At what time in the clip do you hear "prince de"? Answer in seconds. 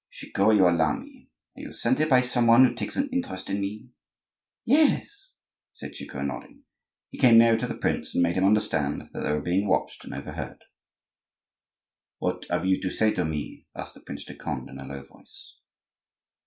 14.01-14.33